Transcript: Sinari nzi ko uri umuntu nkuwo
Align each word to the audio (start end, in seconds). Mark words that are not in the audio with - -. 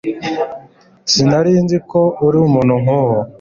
Sinari 1.11 1.51
nzi 1.63 1.77
ko 1.89 2.01
uri 2.25 2.37
umuntu 2.45 2.73
nkuwo 2.81 3.17